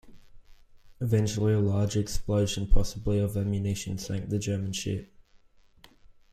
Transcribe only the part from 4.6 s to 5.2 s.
ship.